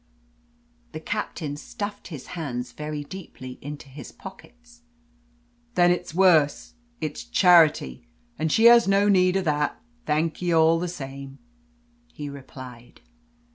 [0.93, 4.81] The Captain stuffed his hands very deeply into his pockets.
[5.75, 8.07] "Then it's worse it's charity.
[8.39, 9.79] And she has no need of that.
[10.07, 11.37] Thank ye all the same,"
[12.11, 13.01] he replied.